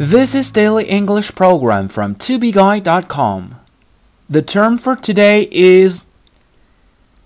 [0.00, 3.54] This is Daily English Program from tobeguide.com.
[4.28, 6.04] The term for today is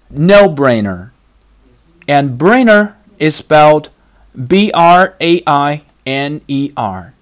[0.08, 1.10] no brainer.
[2.06, 3.88] And brainer is spelled
[4.34, 7.14] B R A I N E R.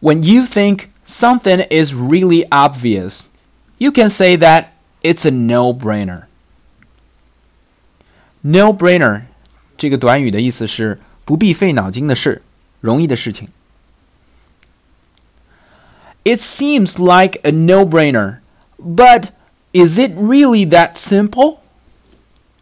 [0.00, 3.28] When you think something is really obvious,
[3.78, 4.72] you can say that
[5.02, 6.26] it's a no brainer.
[8.42, 9.22] No brainer
[9.76, 12.42] 这个短语的意思是不必费脑筋的事，
[12.82, 13.48] 容易的事情。
[16.24, 18.38] It seems like a no-brainer,
[18.78, 19.30] but
[19.72, 21.58] is it really that simple?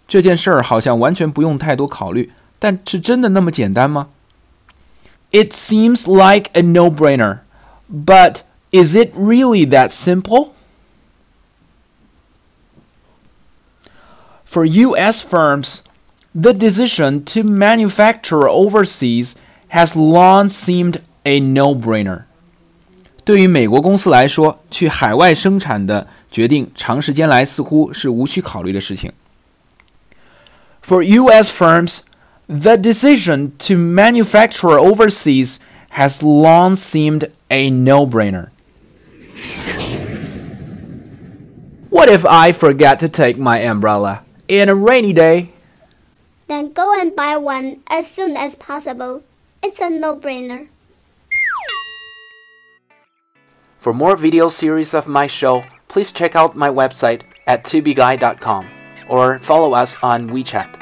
[0.06, 4.08] 这件事儿好像完全不用太多考虑，但是真的那么简单吗？
[5.32, 7.40] It seems like a no-brainer,
[7.90, 10.50] but is it really that simple?
[14.44, 15.20] For U.S.
[15.20, 15.80] firms,
[16.32, 19.34] the decision to manufacture overseas
[19.70, 22.22] has long seemed a no-brainer.
[23.24, 29.12] 对于美国公司来说，去海外生产的决定，长时间来似乎是无需考虑的事情。
[30.82, 31.50] For U.S.
[31.50, 32.02] firms,
[32.46, 35.58] the decision to manufacture overseas
[35.96, 38.50] has long seemed a no-brainer.
[41.90, 45.48] What if I forget to take my umbrella in a rainy day?
[46.46, 49.22] Then go and buy one as soon as possible.
[49.63, 50.67] It's a no-brainer.
[53.77, 58.67] For more video series of my show, please check out my website at tubeguy.com
[59.07, 60.80] or follow us on WeChat.